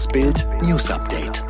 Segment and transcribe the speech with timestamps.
[0.00, 1.44] Das Bild News Update.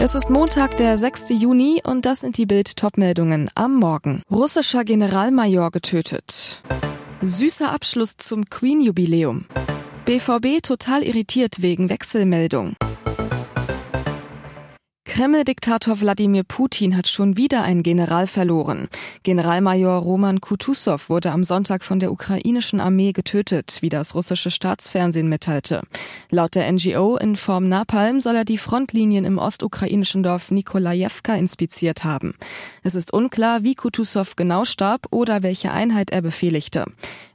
[0.00, 1.28] Es ist Montag, der 6.
[1.28, 4.22] Juni und das sind die Bild-Top-Meldungen am Morgen.
[4.30, 6.62] Russischer Generalmajor getötet.
[7.20, 9.44] Süßer Abschluss zum Queen-Jubiläum.
[10.06, 12.76] BVB total irritiert wegen Wechselmeldung.
[15.12, 18.88] Kreml-Diktator Wladimir Putin hat schon wieder einen General verloren.
[19.24, 25.28] Generalmajor Roman Kutusow wurde am Sonntag von der ukrainischen Armee getötet, wie das russische Staatsfernsehen
[25.28, 25.82] mitteilte.
[26.30, 32.04] Laut der NGO in Form Napalm soll er die Frontlinien im ostukrainischen Dorf Nikolajewka inspiziert
[32.04, 32.32] haben.
[32.82, 36.86] Es ist unklar, wie Kutusow genau starb oder welche Einheit er befehligte.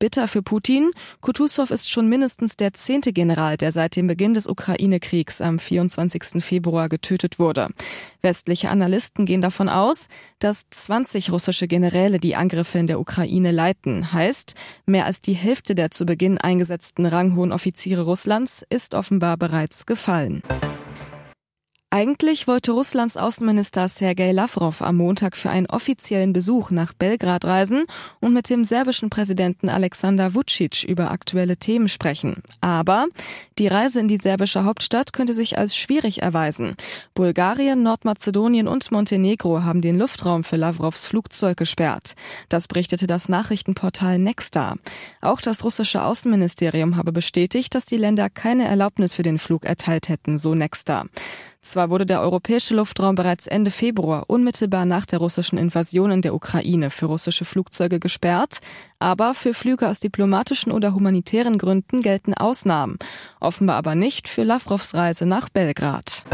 [0.00, 0.90] Bitter für Putin.
[1.20, 6.42] Kutusow ist schon mindestens der zehnte General, der seit dem Beginn des Ukraine-Kriegs am 24.
[6.42, 7.68] Februar getötet wurde.
[8.22, 14.12] Westliche Analysten gehen davon aus, dass 20 russische Generäle die Angriffe in der Ukraine leiten.
[14.12, 14.54] Heißt,
[14.86, 20.42] mehr als die Hälfte der zu Beginn eingesetzten ranghohen Offiziere Russlands ist offenbar bereits gefallen.
[21.92, 27.82] Eigentlich wollte Russlands Außenminister Sergei Lavrov am Montag für einen offiziellen Besuch nach Belgrad reisen
[28.20, 32.44] und mit dem serbischen Präsidenten Alexander Vucic über aktuelle Themen sprechen.
[32.60, 33.06] Aber
[33.58, 36.76] die Reise in die serbische Hauptstadt könnte sich als schwierig erweisen.
[37.14, 42.12] Bulgarien, Nordmazedonien und Montenegro haben den Luftraum für Lavrovs Flugzeug gesperrt.
[42.48, 44.76] Das berichtete das Nachrichtenportal Nexta.
[45.20, 50.08] Auch das russische Außenministerium habe bestätigt, dass die Länder keine Erlaubnis für den Flug erteilt
[50.08, 51.06] hätten, so Nexta.
[51.62, 56.34] Zwar wurde der europäische Luftraum bereits Ende Februar unmittelbar nach der russischen Invasion in der
[56.34, 58.60] Ukraine für russische Flugzeuge gesperrt,
[58.98, 62.96] aber für Flüge aus diplomatischen oder humanitären Gründen gelten Ausnahmen,
[63.40, 66.24] offenbar aber nicht für Lavrovs Reise nach Belgrad.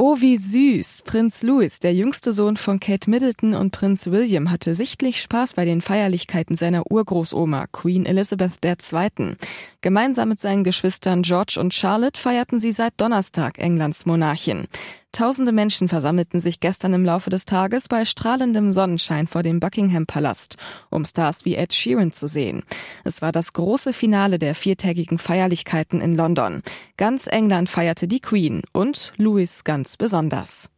[0.00, 1.02] Oh, wie süß!
[1.06, 5.64] Prinz Louis, der jüngste Sohn von Kate Middleton und Prinz William, hatte sichtlich Spaß bei
[5.64, 9.34] den Feierlichkeiten seiner Urgroßoma, Queen Elizabeth II.
[9.88, 14.66] Gemeinsam mit seinen Geschwistern George und Charlotte feierten sie seit Donnerstag Englands Monarchin.
[15.12, 20.04] Tausende Menschen versammelten sich gestern im Laufe des Tages bei strahlendem Sonnenschein vor dem Buckingham
[20.04, 20.58] Palast,
[20.90, 22.64] um Stars wie Ed Sheeran zu sehen.
[23.02, 26.60] Es war das große Finale der viertägigen Feierlichkeiten in London.
[26.98, 30.68] Ganz England feierte die Queen und Louis ganz besonders.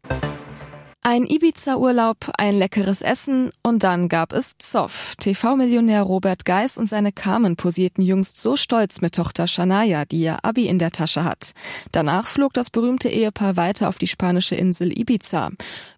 [1.03, 5.15] Ein Ibiza-Urlaub, ein leckeres Essen und dann gab es Zoff.
[5.19, 10.45] TV-Millionär Robert Geis und seine Carmen posierten jüngst so stolz mit Tochter Shania, die ihr
[10.45, 11.53] Abi in der Tasche hat.
[11.91, 15.53] Danach flog das berühmte Ehepaar weiter auf die spanische Insel Ibiza.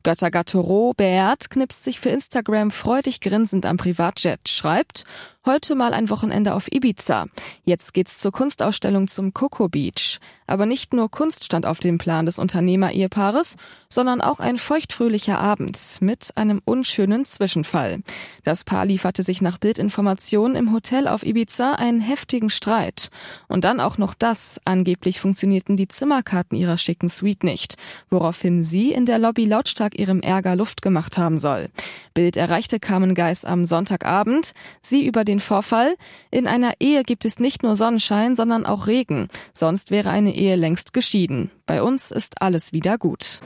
[0.04, 5.02] Göttergatte Robert knipst sich für Instagram freudig grinsend am Privatjet, schreibt,
[5.44, 7.26] Heute mal ein Wochenende auf Ibiza.
[7.64, 10.20] Jetzt geht's zur Kunstausstellung zum Coco Beach.
[10.46, 13.56] Aber nicht nur Kunst stand auf dem Plan des Unternehmer-Ehepaares,
[13.88, 18.02] sondern auch ein feuchtfröhlicher Abend mit einem unschönen Zwischenfall.
[18.44, 23.08] Das Paar lieferte sich nach Bildinformationen im Hotel auf Ibiza einen heftigen Streit.
[23.48, 24.60] Und dann auch noch das.
[24.64, 27.76] Angeblich funktionierten die Zimmerkarten ihrer schicken Suite nicht,
[28.10, 31.68] woraufhin sie in der Lobby lautstark ihrem Ärger Luft gemacht haben soll.
[32.14, 34.52] Bild erreichte Carmen Geis am Sonntagabend.
[34.82, 35.96] Sie über den Vorfall.
[36.30, 39.28] In einer Ehe gibt es nicht nur Sonnenschein, sondern auch Regen.
[39.52, 41.50] Sonst wäre eine Ehe längst geschieden.
[41.66, 43.40] Bei uns ist alles wieder gut.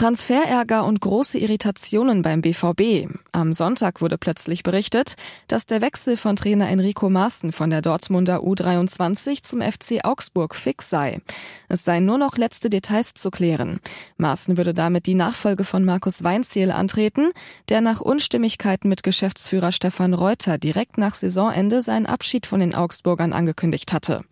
[0.00, 3.06] Transferärger und große Irritationen beim BVB.
[3.32, 5.14] Am Sonntag wurde plötzlich berichtet,
[5.46, 10.88] dass der Wechsel von Trainer Enrico Maaßen von der Dortmunder U23 zum FC Augsburg fix
[10.88, 11.20] sei.
[11.68, 13.78] Es seien nur noch letzte Details zu klären.
[14.16, 17.28] Maaßen würde damit die Nachfolge von Markus Weinziel antreten,
[17.68, 23.34] der nach Unstimmigkeiten mit Geschäftsführer Stefan Reuter direkt nach Saisonende seinen Abschied von den Augsburgern
[23.34, 24.22] angekündigt hatte.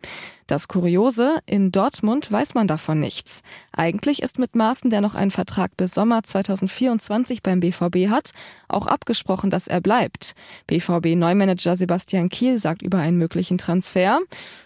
[0.49, 3.43] Das Kuriose, in Dortmund weiß man davon nichts.
[3.71, 8.31] Eigentlich ist mit Maaßen, der noch einen Vertrag bis Sommer 2024 beim BVB hat,
[8.67, 10.33] auch abgesprochen, dass er bleibt.
[10.67, 14.21] BVB-Neumanager Sebastian Kiel sagt über einen möglichen Transfer.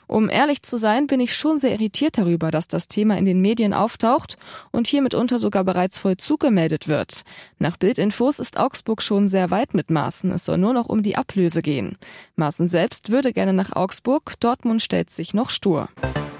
[0.06, 3.40] Um ehrlich zu sein, bin ich schon sehr irritiert darüber, dass das Thema in den
[3.40, 4.36] Medien auftaucht
[4.70, 7.22] und hier mitunter sogar bereits Vollzug gemeldet wird.
[7.58, 10.30] Nach Bildinfos ist Augsburg schon sehr weit mit Maaßen.
[10.30, 11.96] Es soll nur noch um die Ablöse gehen.
[12.36, 14.34] Maaßen selbst würde gerne nach Augsburg.
[14.38, 15.71] Dortmund stellt sich noch stur.
[15.72, 16.31] Kultur.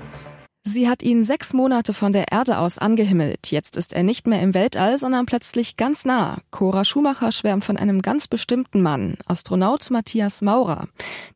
[0.65, 3.51] Sie hat ihn sechs Monate von der Erde aus angehimmelt.
[3.51, 6.39] Jetzt ist er nicht mehr im Weltall, sondern plötzlich ganz nah.
[6.53, 10.87] Cora Schumacher schwärmt von einem ganz bestimmten Mann, Astronaut Matthias Maurer.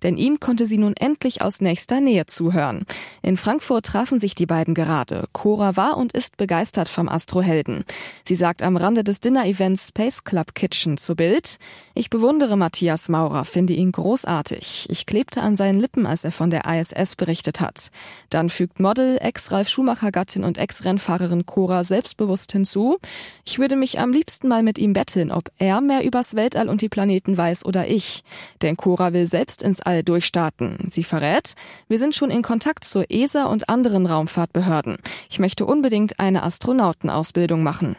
[0.04, 2.86] Denn ihm konnte sie nun endlich aus nächster Nähe zuhören.
[3.20, 5.24] In Frankfurt trafen sich die beiden gerade.
[5.32, 7.84] Cora war und ist begeistert vom Astrohelden.
[8.22, 11.56] Sie sagt am Rande des Dinner-Events Space Club Kitchen zu Bild,
[11.94, 14.86] ich bewundere Matthias Maurer, finde ihn großartig.
[14.88, 17.88] Ich klebte an seinen Lippen, als er von der ISS berichtet hat.
[18.30, 22.98] Dann fügt Model Ex-Ralf Schumacher-Gattin und Ex-Rennfahrerin Cora selbstbewusst hinzu.
[23.44, 26.82] Ich würde mich am liebsten mal mit ihm betteln, ob er mehr übers Weltall und
[26.82, 28.22] die Planeten weiß oder ich.
[28.62, 30.88] Denn Cora will selbst ins All durchstarten.
[30.90, 31.54] Sie verrät,
[31.88, 34.98] wir sind schon in Kontakt zur ESA und anderen Raumfahrtbehörden.
[35.30, 37.96] Ich möchte unbedingt eine Astronautenausbildung machen.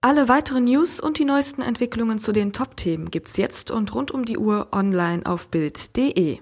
[0.00, 4.26] Alle weiteren News und die neuesten Entwicklungen zu den Top-Themen gibt's jetzt und rund um
[4.26, 6.40] die Uhr online auf Bild.de.